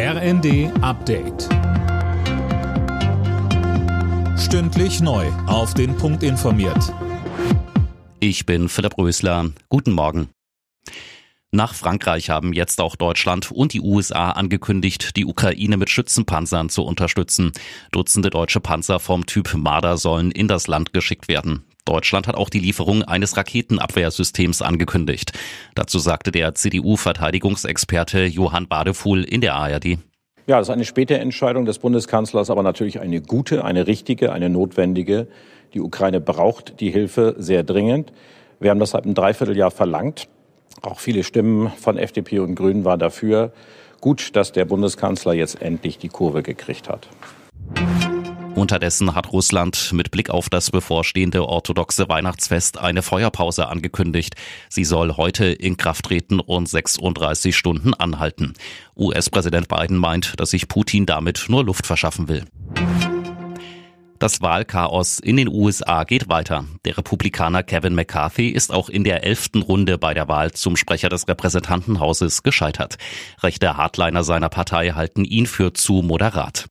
RND 0.00 0.70
Update. 0.80 1.48
Stündlich 4.38 5.00
neu. 5.00 5.26
Auf 5.48 5.74
den 5.74 5.96
Punkt 5.96 6.22
informiert. 6.22 6.94
Ich 8.20 8.46
bin 8.46 8.68
Philipp 8.68 8.96
Rösler. 8.96 9.50
Guten 9.68 9.90
Morgen. 9.90 10.28
Nach 11.50 11.74
Frankreich 11.74 12.30
haben 12.30 12.52
jetzt 12.52 12.80
auch 12.80 12.94
Deutschland 12.94 13.50
und 13.50 13.72
die 13.72 13.80
USA 13.80 14.30
angekündigt, 14.30 15.16
die 15.16 15.24
Ukraine 15.24 15.76
mit 15.76 15.90
Schützenpanzern 15.90 16.68
zu 16.68 16.84
unterstützen. 16.84 17.50
Dutzende 17.90 18.30
deutsche 18.30 18.60
Panzer 18.60 19.00
vom 19.00 19.26
Typ 19.26 19.52
Marder 19.56 19.96
sollen 19.96 20.30
in 20.30 20.46
das 20.46 20.68
Land 20.68 20.92
geschickt 20.92 21.26
werden. 21.26 21.64
Deutschland 21.88 22.28
hat 22.28 22.36
auch 22.36 22.50
die 22.50 22.60
Lieferung 22.60 23.02
eines 23.02 23.36
Raketenabwehrsystems 23.36 24.60
angekündigt. 24.60 25.32
Dazu 25.74 25.98
sagte 25.98 26.30
der 26.30 26.54
CDU-Verteidigungsexperte 26.54 28.26
Johann 28.26 28.68
Badefuhl 28.68 29.24
in 29.24 29.40
der 29.40 29.54
ARD. 29.54 29.98
Ja, 30.46 30.58
das 30.58 30.68
ist 30.68 30.72
eine 30.72 30.84
späte 30.84 31.18
Entscheidung 31.18 31.64
des 31.64 31.78
Bundeskanzlers, 31.78 32.50
aber 32.50 32.62
natürlich 32.62 33.00
eine 33.00 33.20
gute, 33.20 33.64
eine 33.64 33.86
richtige, 33.86 34.32
eine 34.32 34.50
notwendige. 34.50 35.28
Die 35.74 35.80
Ukraine 35.80 36.20
braucht 36.20 36.80
die 36.80 36.90
Hilfe 36.90 37.34
sehr 37.38 37.62
dringend. 37.62 38.12
Wir 38.60 38.70
haben 38.70 38.80
das 38.80 38.90
seit 38.90 39.04
einem 39.04 39.14
Dreivierteljahr 39.14 39.70
verlangt. 39.70 40.28
Auch 40.82 41.00
viele 41.00 41.24
Stimmen 41.24 41.70
von 41.78 41.96
FDP 41.96 42.38
und 42.40 42.54
Grünen 42.54 42.84
waren 42.84 43.00
dafür. 43.00 43.52
Gut, 44.00 44.36
dass 44.36 44.52
der 44.52 44.64
Bundeskanzler 44.64 45.32
jetzt 45.32 45.60
endlich 45.60 45.98
die 45.98 46.08
Kurve 46.08 46.42
gekriegt 46.42 46.88
hat. 46.88 47.08
Unterdessen 48.58 49.14
hat 49.14 49.32
Russland 49.32 49.92
mit 49.92 50.10
Blick 50.10 50.30
auf 50.30 50.50
das 50.50 50.70
bevorstehende 50.70 51.46
orthodoxe 51.46 52.08
Weihnachtsfest 52.08 52.78
eine 52.78 53.02
Feuerpause 53.02 53.68
angekündigt. 53.68 54.34
Sie 54.68 54.84
soll 54.84 55.16
heute 55.16 55.46
in 55.46 55.76
Kraft 55.76 56.06
treten 56.06 56.40
und 56.40 56.68
36 56.68 57.56
Stunden 57.56 57.94
anhalten. 57.94 58.54
US-Präsident 58.96 59.68
Biden 59.68 59.96
meint, 59.96 60.38
dass 60.40 60.50
sich 60.50 60.68
Putin 60.68 61.06
damit 61.06 61.46
nur 61.48 61.64
Luft 61.64 61.86
verschaffen 61.86 62.28
will. 62.28 62.44
Das 64.18 64.42
Wahlchaos 64.42 65.20
in 65.20 65.36
den 65.36 65.46
USA 65.46 66.02
geht 66.02 66.28
weiter. 66.28 66.64
Der 66.84 66.98
Republikaner 66.98 67.62
Kevin 67.62 67.94
McCarthy 67.94 68.48
ist 68.48 68.72
auch 68.72 68.88
in 68.88 69.04
der 69.04 69.22
elften 69.22 69.62
Runde 69.62 69.96
bei 69.96 70.12
der 70.12 70.26
Wahl 70.26 70.50
zum 70.50 70.76
Sprecher 70.76 71.08
des 71.08 71.28
Repräsentantenhauses 71.28 72.42
gescheitert. 72.42 72.98
Rechte 73.40 73.76
Hardliner 73.76 74.24
seiner 74.24 74.48
Partei 74.48 74.90
halten 74.90 75.24
ihn 75.24 75.46
für 75.46 75.72
zu 75.72 76.02
moderat. 76.02 76.68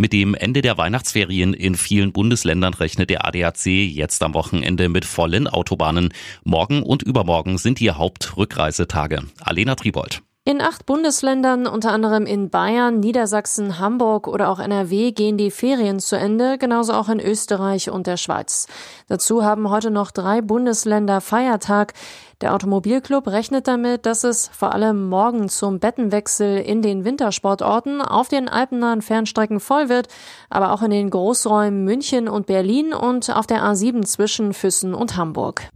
Mit 0.00 0.14
dem 0.14 0.34
Ende 0.34 0.62
der 0.62 0.78
Weihnachtsferien 0.78 1.52
in 1.52 1.74
vielen 1.74 2.14
Bundesländern 2.14 2.72
rechnet 2.72 3.10
der 3.10 3.26
ADAC 3.26 3.66
jetzt 3.66 4.22
am 4.22 4.32
Wochenende 4.32 4.88
mit 4.88 5.04
vollen 5.04 5.46
Autobahnen. 5.46 6.14
Morgen 6.42 6.82
und 6.82 7.02
übermorgen 7.02 7.58
sind 7.58 7.80
die 7.80 7.90
Hauptrückreisetage. 7.90 9.24
Alena 9.42 9.74
Tribold. 9.74 10.22
In 10.46 10.62
acht 10.62 10.86
Bundesländern, 10.86 11.66
unter 11.66 11.92
anderem 11.92 12.24
in 12.24 12.48
Bayern, 12.48 12.98
Niedersachsen, 12.98 13.78
Hamburg 13.78 14.26
oder 14.26 14.48
auch 14.48 14.58
NRW, 14.58 15.12
gehen 15.12 15.36
die 15.36 15.50
Ferien 15.50 16.00
zu 16.00 16.16
Ende, 16.16 16.56
genauso 16.56 16.94
auch 16.94 17.10
in 17.10 17.20
Österreich 17.20 17.90
und 17.90 18.06
der 18.06 18.16
Schweiz. 18.16 18.66
Dazu 19.06 19.44
haben 19.44 19.68
heute 19.68 19.90
noch 19.90 20.10
drei 20.10 20.40
Bundesländer 20.40 21.20
Feiertag. 21.20 21.92
Der 22.40 22.54
Automobilclub 22.54 23.28
rechnet 23.28 23.68
damit, 23.68 24.06
dass 24.06 24.24
es 24.24 24.48
vor 24.48 24.72
allem 24.72 25.10
morgen 25.10 25.50
zum 25.50 25.78
Bettenwechsel 25.78 26.56
in 26.56 26.80
den 26.80 27.04
Wintersportorten 27.04 28.00
auf 28.00 28.28
den 28.28 28.48
alpennahen 28.48 29.02
Fernstrecken 29.02 29.60
voll 29.60 29.90
wird, 29.90 30.08
aber 30.48 30.72
auch 30.72 30.80
in 30.80 30.90
den 30.90 31.10
Großräumen 31.10 31.84
München 31.84 32.28
und 32.28 32.46
Berlin 32.46 32.94
und 32.94 33.28
auf 33.28 33.46
der 33.46 33.62
A7 33.62 34.06
zwischen 34.06 34.54
Füssen 34.54 34.94
und 34.94 35.18
Hamburg. 35.18 35.68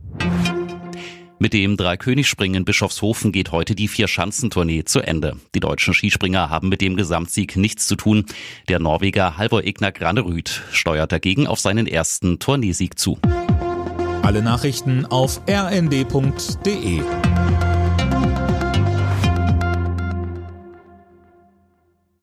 Mit 1.44 1.52
dem 1.52 1.76
Dreikönigsspringen 1.76 2.64
Bischofshofen 2.64 3.30
geht 3.30 3.52
heute 3.52 3.74
die 3.74 3.86
Vier-Schanzentournee 3.86 4.84
zu 4.84 5.00
Ende. 5.00 5.36
Die 5.54 5.60
deutschen 5.60 5.92
Skispringer 5.92 6.48
haben 6.48 6.70
mit 6.70 6.80
dem 6.80 6.96
Gesamtsieg 6.96 7.56
nichts 7.56 7.86
zu 7.86 7.96
tun. 7.96 8.24
Der 8.70 8.78
Norweger 8.78 9.36
Halvor 9.36 9.62
Egner 9.62 9.92
Granerüth 9.92 10.62
steuert 10.72 11.12
dagegen 11.12 11.46
auf 11.46 11.60
seinen 11.60 11.86
ersten 11.86 12.38
Tourneesieg 12.38 12.98
zu. 12.98 13.18
Alle 14.22 14.40
Nachrichten 14.40 15.04
auf 15.04 15.42
rnd.de 15.46 17.02